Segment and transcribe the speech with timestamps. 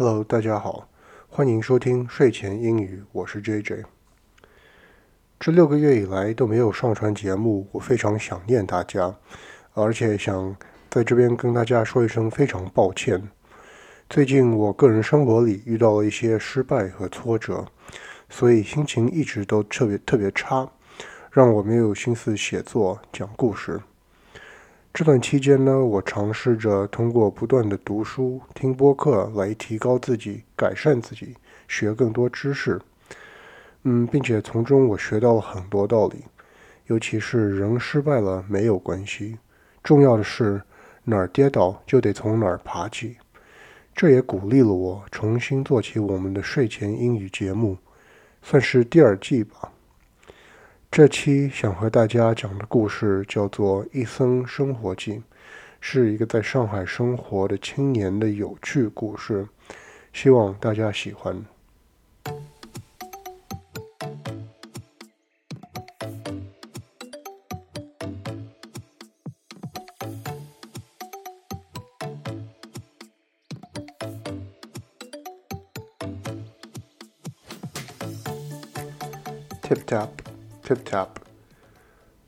[0.00, 0.86] Hello，大家好，
[1.28, 3.82] 欢迎收听睡前英语，我是 JJ。
[5.40, 9.16] 这六个月以来都没有上传节目，我非常想念大家，
[9.74, 10.56] 而且想
[10.88, 13.28] 在这边跟大家说一声非常抱歉。
[14.08, 17.66] 最近我个人生活里遇到了一些失败和挫折，
[18.30, 20.70] 所以心情一直都特别特别差，
[21.32, 23.80] 让我没有心思写作讲故事。
[24.98, 31.36] 这段期间呢，我尝试着通过不断的读书、听播客来提高自己、改善自己、
[31.68, 32.80] 学更多知识。
[33.84, 36.24] 嗯，并且从中我学到了很多道理，
[36.88, 39.38] 尤其是人失败了没有关系，
[39.84, 40.60] 重要的是
[41.04, 43.18] 哪儿跌倒就得从哪儿爬起。
[43.94, 47.78] 这也鼓励了我重新做起我们的睡前英语节目，
[48.42, 49.70] 算是第二季吧。
[50.90, 55.12] 这期想和大家讲的故事叫做《一生生活记》，
[55.80, 59.46] 是一个在上海生活的青年的有趣故事，
[60.12, 61.40] 希望大家喜欢。
[79.62, 80.27] Tip tap.
[80.67, 81.19] Tip tap.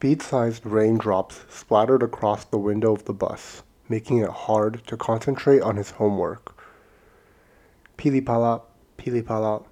[0.00, 5.62] Bead sized raindrops splattered across the window of the bus, making it hard to concentrate
[5.62, 6.52] on his homework.
[7.96, 8.60] 噼里啪啦，
[8.96, 9.62] 噼里啪啦，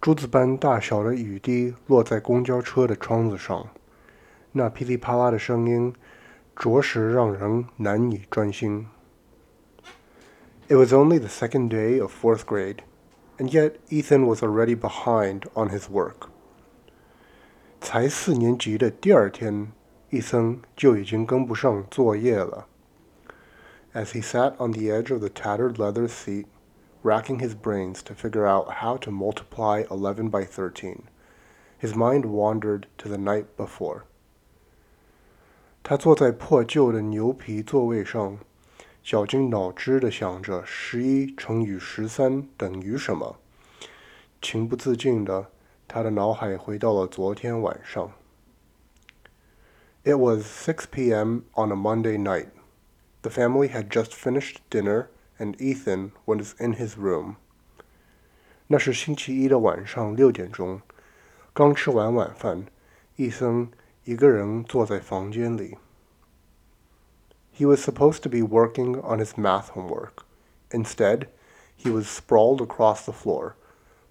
[0.00, 3.68] 珠子般大小的雨滴落在公交车的窗子上，
[4.52, 5.94] 那噼里啪啦的声音，
[6.54, 8.86] 着实让人难以专心。
[10.68, 12.78] It was only the second day of fourth grade,
[13.38, 16.28] and yet Ethan was already behind on his work.
[17.81, 19.71] 才四年级的第二天，
[20.09, 22.67] 伊森就已经跟不上作业了。
[23.93, 26.45] As he sat on the edge of the tattered leather seat,
[27.01, 30.97] racking his brains to figure out how to multiply 11 by 13,
[31.81, 34.01] his mind wandered to the night before.
[35.81, 38.37] 他坐在破旧的牛皮座位上，
[39.01, 43.37] 绞尽脑汁地想着十一乘以十三等于什么，
[44.41, 45.47] 情不自禁地。
[45.88, 48.12] 他的脑海回到了昨天晚上。
[50.04, 51.42] It was 6 p.m.
[51.54, 52.48] on a Monday night.
[53.22, 57.36] The family had just finished dinner, and Ethan was in his room.
[58.66, 60.82] 那是星期一的晚上六点钟，
[61.52, 62.66] 刚吃完晚饭，
[63.16, 63.70] 伊森
[64.04, 65.78] 一个人坐在房间里。
[67.56, 70.24] He was supposed to be working on his math homework.
[70.70, 71.28] Instead,
[71.78, 73.54] he was sprawled across the floor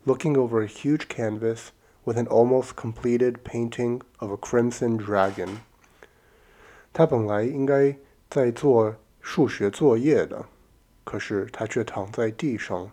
[0.06, 1.72] looking over a huge canvas
[2.04, 5.60] with an almost completed painting of a crimson dragon.
[6.92, 7.98] 他本来应该
[8.30, 10.46] 在做数学作业的，
[11.04, 12.92] 可是他却躺在地上，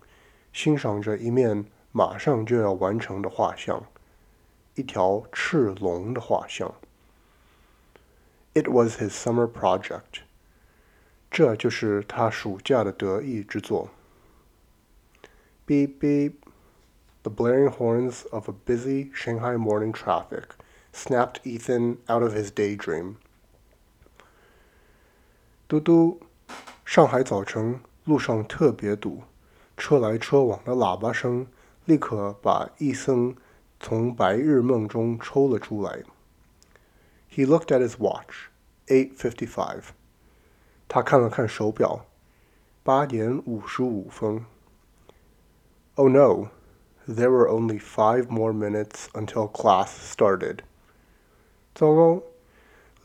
[0.53, 3.85] 欣赏着一面马上就要完成的画像——
[4.77, 6.73] 一条赤龙的画像。
[8.55, 10.23] It was his summer project.
[11.31, 13.91] 这就是他暑假的得意之作。
[15.67, 16.33] Beep beep.
[17.25, 20.55] The blaring horns of a busy Shanghai morning traffic
[20.93, 23.17] snapped Ethan out of his daydream.
[25.69, 26.21] 嘟嘟，
[26.85, 29.23] 上海早晨路上特别堵，
[29.77, 31.47] 车来车往的喇叭声
[31.85, 33.37] 立刻把伊森
[33.79, 36.03] 从白日梦中抽了出来。
[37.31, 38.49] He looked at his watch,
[38.87, 39.83] 8:55.
[40.89, 42.07] 他看了看手表，
[42.83, 44.45] 八点五十五分。
[45.95, 46.49] Oh no!
[47.07, 50.59] There were only five more minutes until class started.
[51.75, 52.23] 糟糕，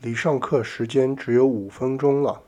[0.00, 2.42] 离上课时间只有五分钟了。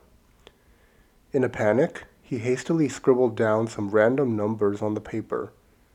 [1.32, 5.48] In a panic, he hastily scribbled down some random numbers on the paper,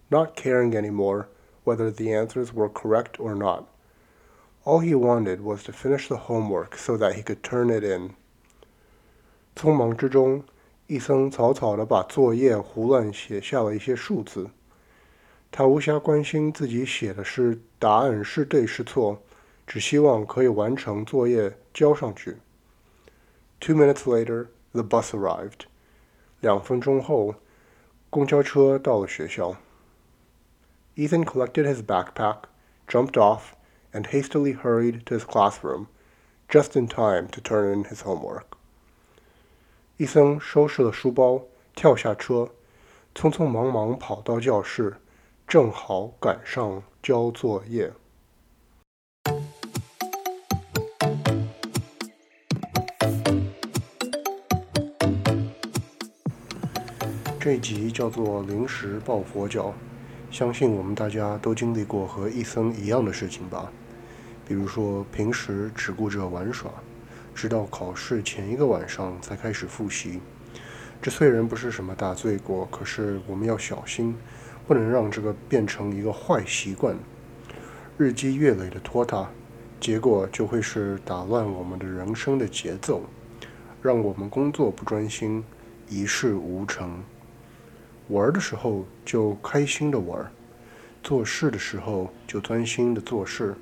[0.10, 1.28] not caring anymore
[1.64, 3.66] whether the answers were correct or not.
[4.66, 8.16] All he wanted was to finish the homework so that he could turn it in.
[9.56, 10.44] 匆忙之中，
[10.88, 14.50] 伊森草草地把作业胡乱写下了一些数字。
[15.51, 19.23] 他无暇关心自己写的是答案是对是错，
[19.67, 22.37] 只希望可以完成作业交上去。
[23.61, 25.67] Two minutes later, the bus arrived.
[26.41, 27.35] 两分钟后，
[28.11, 29.57] 公交车到了学校。
[30.95, 32.43] Ethan collected his backpack,
[32.87, 33.55] jumped off,
[33.93, 35.87] and hastily hurried to his classroom,
[36.49, 38.45] just in time to turn in his homework.
[39.97, 41.43] 伊森收拾了书包，
[41.75, 42.51] 跳下车，
[43.15, 44.97] 匆匆忙忙跑到教室。
[45.49, 47.91] 正好赶上交作业。
[57.41, 59.73] 这一集叫做临时抱佛脚，
[60.31, 63.73] 相信我们大家都经历过和伊森一样的事情吧？
[64.47, 66.71] 比如说平时只顾着玩耍，
[67.35, 70.21] 直到考试前一个晚上才开始复习。
[71.01, 74.15] 这虽然不是什么大罪过，可是我们要小心，
[74.69, 76.95] 不能让这个变成一个坏习惯，
[77.97, 79.27] 日积月累的拖沓，
[79.81, 83.03] 结果就会是打乱我们的人生的节奏，
[83.81, 85.43] 让我们工作不专心，
[85.89, 87.03] 一事无成。
[88.09, 90.31] 玩的时候就开心的玩，
[91.03, 93.55] 做事的时候就专心的做事，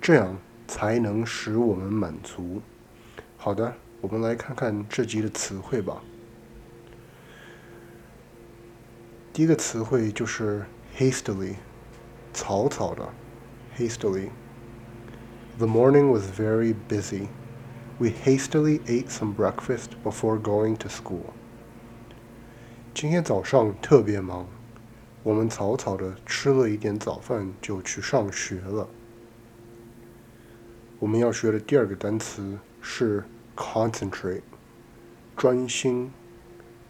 [0.00, 0.36] 这样
[0.68, 2.62] 才能使我们满足。
[3.36, 6.00] 好的，我们来看看这集的词汇吧。
[9.39, 10.65] 第一个词汇就是
[10.97, 11.55] hastily，
[12.33, 13.07] 草草的，
[13.77, 17.27] hastily。The morning was very busy.
[17.97, 21.33] We hastily ate some breakfast before going to school.
[22.93, 24.47] 今天早上特别忙，
[25.23, 28.89] 我们草草的吃了一点早饭就去上学了。
[30.99, 33.23] 我们要学的第二个单词是
[33.55, 34.41] concentrate，
[35.35, 36.11] 专心，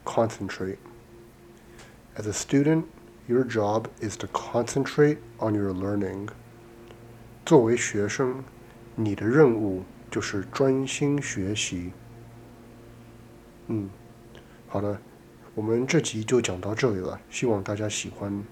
[0.04, 0.77] concentrate。
[2.17, 2.85] As a student,
[3.27, 6.29] your job is to concentrate on your learning。
[7.47, 8.43] 作为学生，
[8.95, 11.93] 你的任务就是专心学习。
[13.69, 13.89] 嗯，
[14.69, 15.01] 好的。
[15.55, 18.43] 我们这集就讲到这里了，希望大家喜欢。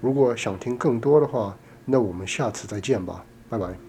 [0.00, 3.85] 如果想听更多的话，那我们下次再见吧，拜拜。